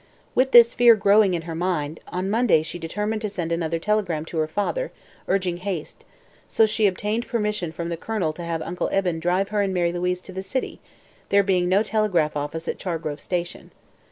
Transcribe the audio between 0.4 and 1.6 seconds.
this fear growing in her